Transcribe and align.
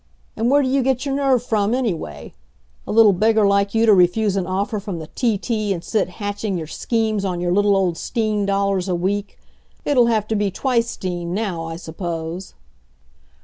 And 0.35 0.49
where 0.49 0.63
do 0.63 0.67
you 0.67 0.81
get 0.81 1.05
your 1.05 1.13
nerve 1.13 1.43
from, 1.43 1.75
anyway? 1.75 2.33
A 2.87 2.91
little 2.91 3.13
beggar 3.13 3.45
like 3.45 3.75
you 3.75 3.85
to 3.85 3.93
refuse 3.93 4.35
an 4.35 4.47
offer 4.47 4.79
from 4.79 4.97
the 4.97 5.05
T. 5.05 5.37
T. 5.37 5.73
and 5.73 5.83
sit 5.83 6.09
hatching 6.09 6.57
your 6.57 6.65
schemes 6.65 7.23
on 7.23 7.39
your 7.39 7.51
little 7.51 7.75
old 7.77 7.99
'steen 7.99 8.47
dollars 8.47 8.89
a 8.89 8.95
week!... 8.95 9.37
It'll 9.85 10.07
have 10.07 10.27
to 10.29 10.35
be 10.35 10.49
twice 10.49 10.87
'steen, 10.89 11.35
now, 11.35 11.65
I 11.67 11.75
suppose?" 11.75 12.55